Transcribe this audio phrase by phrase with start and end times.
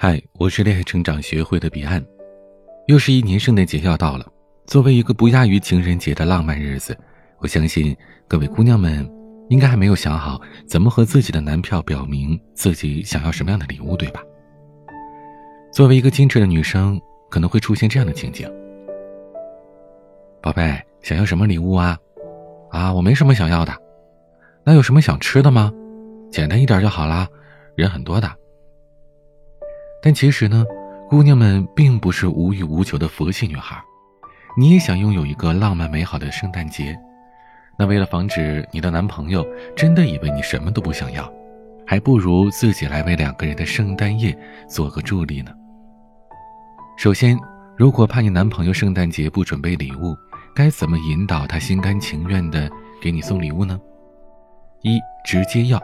[0.00, 2.00] 嗨，我是恋爱成长学会的彼岸，
[2.86, 4.24] 又是一年圣诞节要到了。
[4.64, 6.96] 作为一个不亚于情人节的浪漫日子，
[7.38, 7.96] 我相信
[8.28, 9.04] 各位姑娘们
[9.48, 14.22] 应该还没有想好怎么和自己的男票表明自己想要什么样的礼物，对吧？
[15.72, 18.48] 作为一个矜持的女生，可能会出现这样的情景：
[20.40, 21.98] 宝贝，想要什么礼物啊？
[22.70, 23.76] 啊，我没什么想要的。
[24.62, 25.72] 那有什么想吃的吗？
[26.30, 27.26] 简单一点就好啦，
[27.74, 28.32] 人很多的。
[30.02, 30.64] 但其实呢，
[31.08, 33.76] 姑娘们并不是无欲无求的佛系女孩，
[34.56, 36.96] 你也想拥有一个浪漫美好的圣诞节。
[37.78, 41.32] 那为了防止你的男朋友真的以为你什么都不想要，
[41.86, 44.36] 还不如自己来为两个人的圣诞夜
[44.68, 45.52] 做个助力呢。
[46.96, 47.38] 首先，
[47.76, 50.16] 如果怕你男朋友圣诞节不准备礼物，
[50.54, 52.68] 该怎么引导他心甘情愿的
[53.00, 53.78] 给你送礼物呢？
[54.82, 55.80] 一直接要，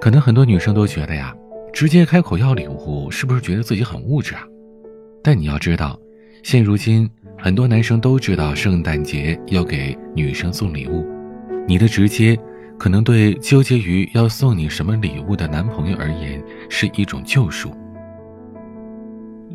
[0.00, 1.34] 可能很多女生都觉得呀。
[1.72, 4.46] 直接开口要礼物，是不是觉得自己很物质啊？
[5.22, 5.98] 但你要知道，
[6.42, 11.06] 现如今很多男生都知道圣诞节要给女生送礼物，
[11.66, 12.38] 你的直接
[12.78, 17.70] 可能对纠结于要送你什么礼物的男朋友而言是一种救赎。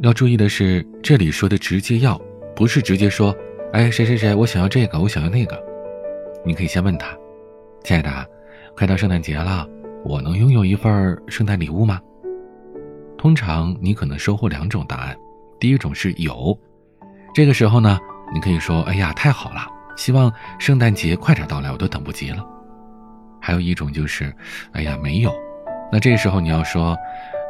[0.01, 2.19] 要注意的是，这里说的直接要，
[2.55, 3.35] 不是直接说，
[3.73, 5.57] 哎，谁谁谁，我想要这个，我想要那个。
[6.45, 7.17] 你可以先问他，
[7.83, 8.09] 亲爱的，
[8.75, 9.67] 快到圣诞节了。
[10.07, 11.99] 我能拥有一份圣诞礼物吗？
[13.17, 15.17] 通常你可能收获两种答案，
[15.59, 16.55] 第一种是有，
[17.33, 17.99] 这个时候呢，
[18.31, 19.65] 你可以说：“哎呀，太好了，
[19.97, 22.45] 希望圣诞节快点到来，我都等不及了。”
[23.41, 24.31] 还有一种就是
[24.73, 25.33] ：“哎呀，没有。”
[25.91, 26.95] 那这时候你要说：“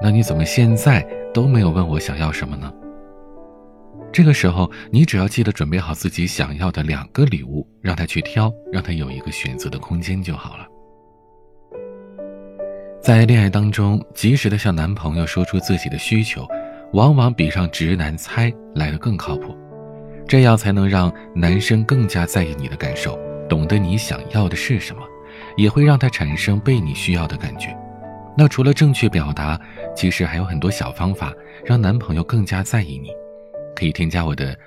[0.01, 2.71] 那你怎么现在都没有问我想要什么呢？”
[4.13, 10.65] 这个时候你只要记得准备好自己想要的两个礼物，让他去挑，让他有一个选择的空间就好了。
[13.05, 16.43] 在恋爱当中，及时的向男朋友说出自己的需求，
[16.93, 19.55] 往往比让直男猜来的更靠谱。
[20.27, 23.15] 这样才能让男生更加在意你的感受，
[23.47, 25.03] 懂得你想要的是什么，
[25.55, 27.77] 也会让他产生被你需要的感觉。
[28.35, 29.55] 那除了正确表达，
[29.95, 31.31] 其实还有很多小方法，
[31.63, 33.11] 让男朋友更加在意你。
[33.75, 34.57] 可以添加我的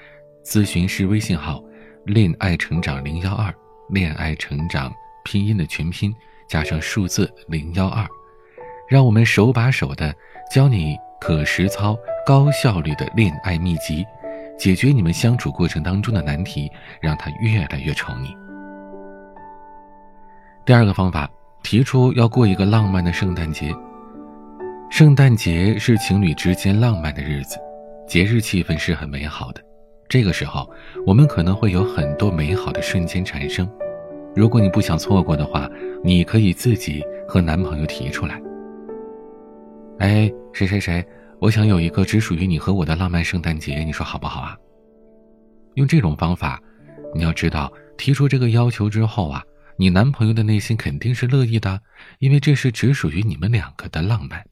[0.45, 1.61] 咨询师微信号
[2.07, 3.53] “恋爱成长零幺二”，
[3.91, 4.93] 恋爱成长
[5.25, 6.15] 拼音的全拼
[6.49, 8.07] 加上数字零幺二。
[8.89, 10.15] 让我们手把手的
[10.51, 14.05] 教你可实操、高效率的恋爱秘籍，
[14.59, 18.35] 解决你们相处过程当中的难题，让他越来越宠你。
[20.65, 21.31] 第二个方法，
[21.63, 23.75] 提出要过一个浪漫的圣诞节。
[24.91, 27.59] 圣诞节是情侣之间浪漫的日子，
[28.07, 29.61] 节日气氛是很美好的。
[30.09, 30.67] 这个时候，
[31.07, 33.69] 我们可能会有很多美好的瞬间产生。
[34.35, 35.69] 如果你不想错过的话，
[36.03, 38.41] 你可以自己和男朋友提出来。
[39.99, 41.05] 哎，谁谁谁，
[41.41, 44.57] 我想有一个只属于你和我的浪漫圣诞节，你说好不好啊？
[45.75, 46.61] 用这种方法，
[47.13, 49.43] 你要知道，提出这个要求之后啊，
[49.77, 51.81] 你男朋友的内心肯定是乐意的，
[52.21, 54.45] 因为这是只属于你们两个的浪漫。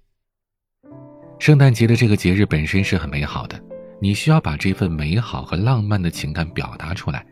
[1.38, 3.60] 圣诞节的这个节日本身是很美好的，
[4.00, 7.24] 你需要把这份美好和浪漫的情感表达出来，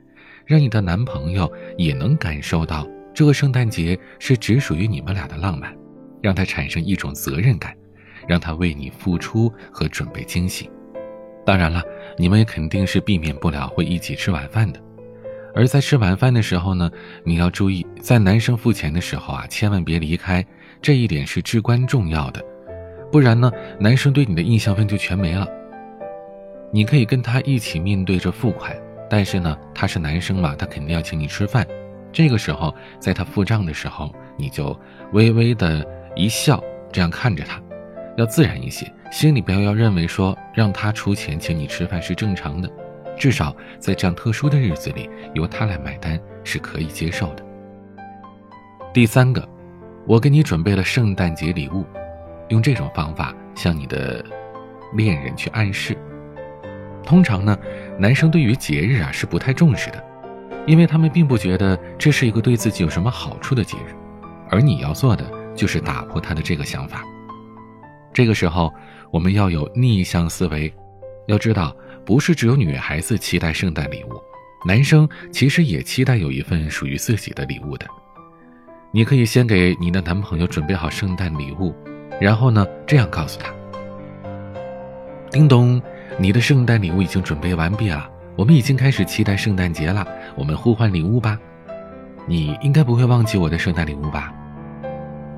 [0.47, 5.77] 让你的男朋友也能感受到这个圣诞节是只属于你们俩的浪漫，
[6.23, 7.77] 让他产生一种责任感。
[8.27, 10.71] 让他为你付出和准备惊喜，
[11.45, 11.83] 当然了，
[12.17, 14.81] 你们也肯定是避免不了会一起吃晚饭的。
[15.55, 16.91] 而在吃晚饭的时候呢，
[17.23, 20.45] 你要注意，在男生付钱的时候啊，千万别离开，
[20.83, 22.43] 这一点是至关重要的。
[23.13, 23.49] 不然呢，
[23.79, 25.47] 男生对你的印象分就全没了。
[26.73, 28.77] 你可以跟他一起面对着付款，
[29.09, 31.65] 但是呢，他是男生嘛，他肯定要请你吃饭。
[32.11, 34.77] 这个时候，在他付账的时候，你就
[35.13, 35.87] 微微的
[36.17, 37.63] 一笑，这样看着他。
[38.17, 42.71] 要自然一些，心里不要要认为说让他出钱请你吃饭是正常的，
[43.19, 47.45] 至少在这样特殊的日子里，由他来买单是可以接受的。
[48.93, 49.47] 第三个，
[50.07, 51.85] 我给你准备了圣诞节礼物，
[52.49, 54.25] 用这种方法向你的
[54.95, 55.97] 恋人去暗示。
[57.03, 57.59] 通常呢，
[57.99, 60.03] 男生对于节日啊是不太重视的，
[60.67, 63.95] 因为他们并不觉得这是一个对自己有什么好处的节日，
[64.49, 65.25] 而你要做的
[65.55, 67.03] 就是打破他的这个想法。
[68.15, 68.73] 这个时候，
[69.11, 70.73] 我们要有逆向思维，
[71.27, 71.77] 要知道，
[72.07, 74.23] 不是只有女孩子期待圣诞礼物，
[74.65, 77.85] 男生其实也期待有一份属于自己的礼物的。
[78.93, 81.75] 你可以先给你的男朋友准备好圣诞礼物，
[82.21, 83.53] 然后呢，这样告诉他
[85.33, 85.83] ：“叮咚，
[86.17, 90.07] 你的圣诞礼物已经准备完毕了，我们已经开始期待圣诞节了，
[90.37, 91.37] 我们互换礼物吧。
[92.29, 94.33] 你应该不会忘记我的圣诞礼物吧？”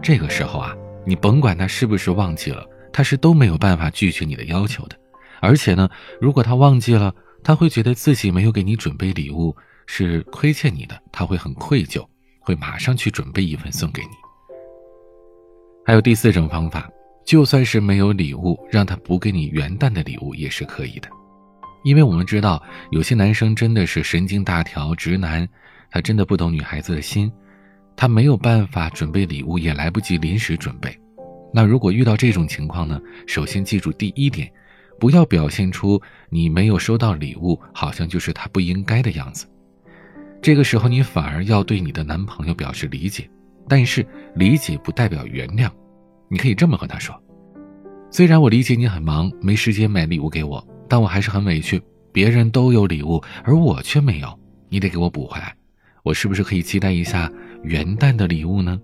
[0.03, 0.77] 这个时候啊。
[1.07, 4.97] 你甭管他是不是忘记了，他是都没有办法拒绝你的要求的。
[5.41, 5.89] 而且呢，
[6.21, 7.15] 如果他忘记了，
[7.45, 9.55] 他会觉得自己没有给你准备礼物
[9.87, 12.05] 是亏欠你的，他会很愧疚，
[12.41, 14.09] 会马上去准备一份送给你。
[15.85, 16.91] 还有第四种方法，
[17.25, 21.09] 就算是没有礼物，让他补给你元旦的礼物也是可以的，
[21.85, 22.61] 因为我们知道
[22.91, 25.49] 有些男生真的是神经大条、直男，
[25.91, 27.31] 他真的不懂女孩子的心，
[27.97, 30.97] 他没有办法准备礼物，也来不及临时准备。
[31.53, 33.01] 那如果遇到这种情况呢？
[33.27, 34.51] 首先记住第一点。
[34.99, 36.01] 不要表现出
[36.31, 39.47] 你没有收到礼物，好像就是他不应该的样子。
[40.41, 43.29] 这个时候，你反而要对你的男朋友表示理解，
[43.69, 44.07] 但是
[44.37, 45.71] 理解不代表原谅。
[46.31, 47.15] 你可以这么和他说
[48.11, 51.79] ：“虽然我理解你很忙，没时间买礼物给我，但我还是很委屈。
[52.11, 54.41] 别人都有礼物，而我却没有，
[54.71, 55.55] 你得给我补回来。
[56.03, 57.31] 我是不是可以期待一下
[57.67, 58.81] 元旦的礼物呢？”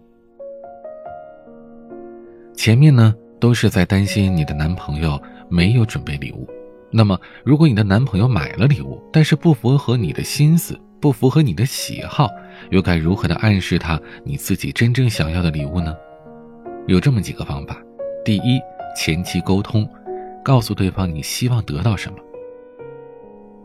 [2.54, 5.20] 前面呢，都是在担心你的男朋友。
[5.48, 6.48] 没有准备礼物，
[6.90, 12.26] 那么如果你的男朋友买了礼物，但是不符合你的心思，不符合你的喜好，
[12.70, 15.94] 又该如何的暗示他你自己真正想要的礼物呢？
[16.86, 17.76] 有这么几个方法：
[18.24, 18.58] 第一，
[18.96, 19.86] 前期沟通，
[20.42, 22.16] 告诉对方你希望得到什么。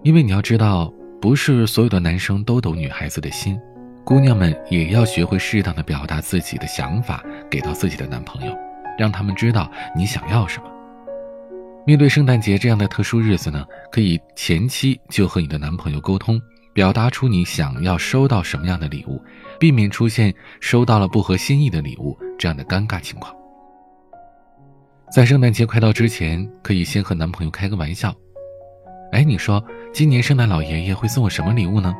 [0.03, 3.57] 因为你要知道，不是所有的男生都懂女孩子的心，
[4.07, 7.21] 姑娘们也要学会适当的表达自己的想法，
[7.51, 8.57] 给到自己的男朋友，
[8.97, 10.65] 让他们知道你想要什么。
[11.85, 16.39] 面对圣诞节这样的特殊日子呢，可以前期就和你的男朋友沟通，
[16.71, 19.21] 表达出你想要收到什么样的礼物，
[19.59, 23.35] 避免出现收到了不合心意的礼物这样的尴尬情况。
[25.11, 28.15] 在圣诞节快到之前，可以先和男朋友开个玩笑，
[29.11, 29.61] 哎，你说
[29.91, 31.93] 今年圣诞老爷爷会送我什么礼物呢？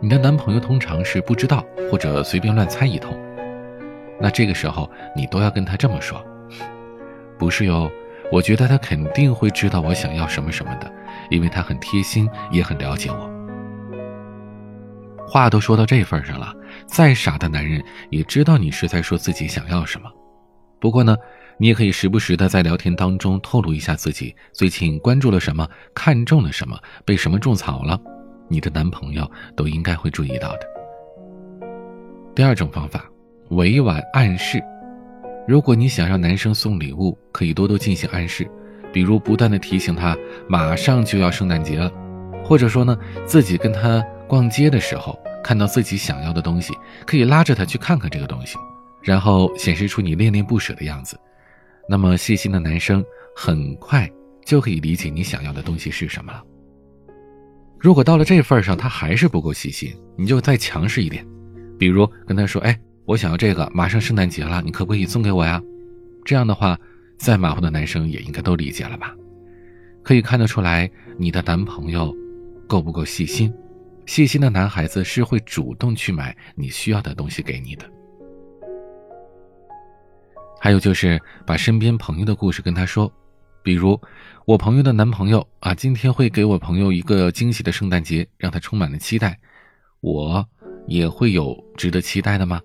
[0.00, 3.16] 你的男朋友通常是不知道或者随便乱猜一通，
[4.20, 6.24] 那这个时候你都要跟他这么说，
[7.38, 7.90] 不是哟。
[8.32, 10.90] 我觉得他肯定会知道我想要什么什么的，
[11.30, 13.30] 因为他很贴心，也很了解我。
[15.28, 16.52] 话都说到这份上了，
[16.86, 20.10] 再傻的男人也知道你是在说自己想要什么。
[20.80, 21.14] 不过呢，
[21.58, 28.00] 你也可以时不时的在聊天当中透露一下自己最近关注了什么，看中了什么，被什么种草了，
[28.48, 30.60] 你的男朋友都应该会注意到的。
[32.34, 33.04] 第二种方法，
[33.50, 34.62] 委婉暗示。
[35.46, 38.48] 如果你想让男生送礼物，可以多多进行暗示，
[38.92, 40.16] 比如不断的提醒他
[40.48, 41.92] 马上就要圣诞节了，
[42.42, 42.96] 或者说呢，
[43.26, 46.72] 自己跟他逛街的时候看到自己想要的东西，
[47.06, 48.56] 可以拉着他去看看这个东西，
[49.02, 51.18] 然后显示出你恋恋不舍的样子。
[51.86, 53.04] 那么细心的男生
[53.36, 54.10] 很快
[54.46, 56.42] 就可以理解你想要的东西是什么了。
[57.84, 61.22] 如果到了这份上他还是不够细心，你就再强势一点，
[61.78, 65.62] 比如跟他说：“哎。”我想要这个，马上圣诞节了，你可不可以送给我呀？
[66.24, 66.80] 这样的话，
[67.18, 69.14] 再马虎的男生也应该都理解了吧？
[70.02, 72.16] 可以看得出来，你的男朋友
[72.66, 73.52] 够不够细心？
[74.06, 77.84] 细心的男孩子是会主动去买你需要的东西给你的。
[80.58, 83.12] 还有就是把身边朋友的故事跟他说，
[83.64, 83.98] 比如
[84.44, 89.40] 我朋友的男朋友啊，今天会给我朋友一个惊喜的圣诞节，让他充满了期待。
[90.00, 90.46] 我
[90.86, 92.60] 也会有值得期待的吗？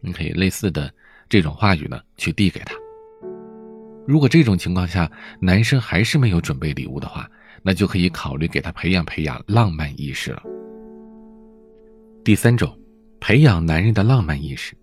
[0.00, 0.90] 你可以类似的
[1.28, 2.74] 这种话语呢，去递给他。
[4.06, 7.30] 如果这种情况下男生还是没有准备礼物的话，
[7.62, 10.42] 那就可以考虑给他培养培养浪漫意识了。
[12.24, 12.74] 第三种，
[13.20, 14.74] 培养男人的浪漫意识。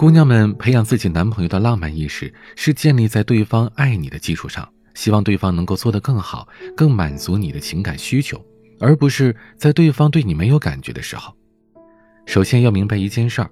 [0.00, 8.42] 姑娘们培养自己男朋友的浪漫意识，是建立在对方爱你的基础上，希望对方能够做得更好，更满足你的情感需求，
[8.78, 11.36] 而不是在对方对你没有感觉的时候。
[12.24, 13.50] 首先要明白一件事儿。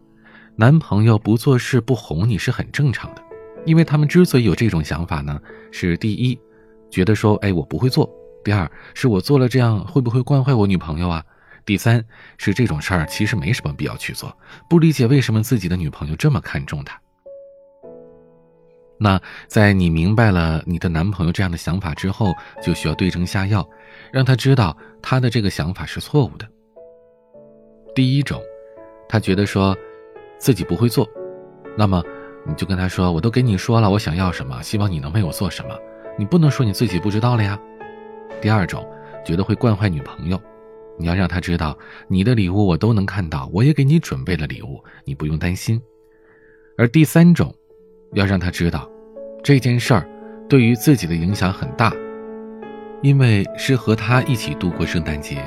[0.57, 3.23] 男朋友不做事不哄你是很正常的，
[3.67, 5.39] 因为他们之所以有这种想法呢，
[5.71, 6.41] 是第一，
[6.91, 8.09] 觉得说，哎，我不会做；
[8.43, 11.23] 第二，是我做了这样会不会惯坏我女朋友啊？
[11.69, 12.03] 第三，
[12.39, 14.35] 是这种事儿其实没什么必要去做，
[14.71, 16.99] 不理解为什么自己的女朋友这么看重他。
[18.99, 23.69] 那在你明白了你的男朋友这样的想法之后，就需要对症下药，
[24.11, 26.49] 让他知道他的这个想法是错误的。
[27.95, 28.41] 第一种，
[29.07, 29.77] 他觉得说。
[30.39, 31.05] 自己不会做，
[31.77, 32.01] 那么
[32.47, 35.77] 你就跟他说：“我都跟你说了，我想要什么，希望你能为我做什么。
[36.17, 37.59] 你不能说你自己不知道了呀。”
[38.41, 38.89] 第二种，
[39.25, 40.41] 觉得会惯坏女朋友，
[40.99, 41.79] 你要让他知道
[42.09, 45.81] 你的礼物我都能看到，我也给你准备了礼物，你不用担心。
[46.77, 47.55] 而第三种，
[48.15, 48.91] 要让他知道
[49.43, 50.07] 这件事儿
[50.49, 51.93] 对于自己的影响很大，
[53.03, 55.43] 因为是和他一起度过圣诞节，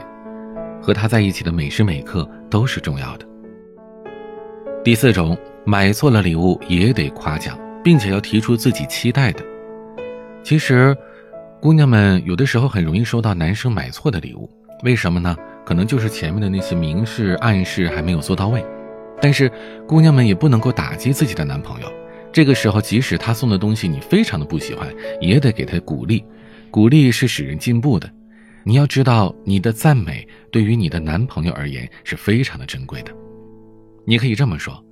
[0.81, 3.25] 和他在一起的每时每刻都是重要的。
[4.83, 9.45] 第四种，买错了礼物也得夸奖，并且要提出自己期待的。
[10.43, 10.95] 其实，
[11.61, 14.49] 姑娘们有的时候很容易收到男生买错的礼物，
[14.83, 15.35] 为什么呢？
[15.63, 18.65] 可能就是前面的那些明示暗示还没有做到位。
[19.21, 19.51] 但是，
[19.87, 21.91] 姑娘们也不能够打击自己的男朋友。
[22.33, 26.25] 这个时候，即使他送的东西你非常的不喜欢，也得给他鼓励。
[26.71, 28.09] 鼓励是使人进步的。
[28.63, 33.11] 你要知道，你的赞美对于你的男朋友而言是非常的珍贵的。
[34.05, 34.83] 你可以这么说：“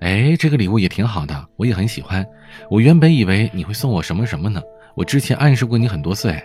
[0.00, 2.26] 哎，这个礼物也挺好的，我也很喜欢。
[2.68, 4.60] 我原本以为你会送我什么什么呢？
[4.96, 6.44] 我之前暗示过你很多次，哎。”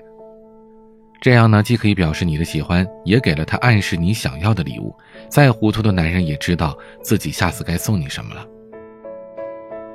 [1.22, 4.95] 这样呢，既可以表示你的喜欢，也给了他暗示你想要的礼物。
[5.29, 8.45] 再糊涂的男人也知道自己下次该送你什么了。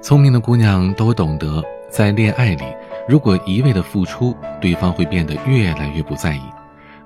[0.02, 2.64] 聪明的姑娘都懂得，在恋爱里，
[3.08, 6.40] 如果一味的付出，对方会变得越来越不在意；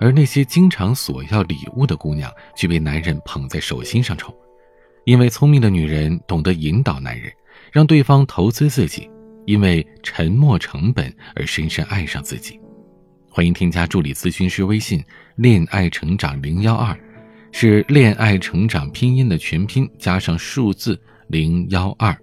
[0.00, 4.34] 而那些经常索要礼物的姑娘，却被男人捧在手心上宠。
[5.04, 7.30] 因为聪明的女人懂得引导男人，
[7.72, 9.10] 让对方投资自己，
[9.44, 12.58] 因为沉默成本而深深爱上自己。
[13.36, 16.96] 欢迎添加助理咨询师微信“恋爱成长零幺二”，
[17.50, 22.16] 是恋爱成长拼音的全拼加上数字零幺二。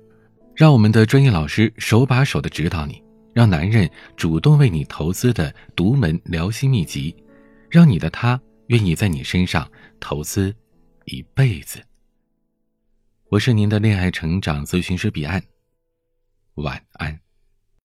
[0.55, 3.03] 让我们的专业老师手把手的指导你，
[3.33, 7.13] 让男人主动为你投资的独门聊心秘籍，
[7.69, 10.55] 让你的他愿意在你身上投资
[11.07, 11.83] 一辈子。
[13.27, 15.43] 我是您的恋爱成长咨询师彼岸，
[16.53, 17.19] 晚安。